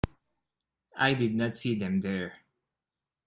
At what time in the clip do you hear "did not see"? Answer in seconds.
1.13-1.75